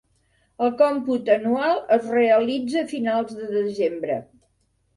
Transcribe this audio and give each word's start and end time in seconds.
El 0.67 0.71
còmput 0.79 1.29
anual 1.33 1.77
es 1.97 2.09
realitza 2.15 2.81
a 2.83 2.89
finals 2.95 3.39
de 3.43 3.53
desembre. 3.55 4.21